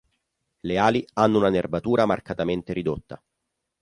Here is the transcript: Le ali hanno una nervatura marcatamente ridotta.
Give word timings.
Le 0.61 0.77
ali 0.79 1.05
hanno 1.13 1.37
una 1.37 1.49
nervatura 1.51 2.07
marcatamente 2.07 2.73
ridotta. 2.73 3.21